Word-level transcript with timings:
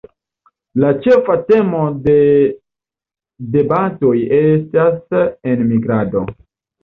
La 0.83 0.87
ĉefa 1.07 1.33
temo 1.49 1.81
de 2.07 2.15
debatoj 3.57 4.15
estas 4.39 5.17
enmigrado. 5.53 6.25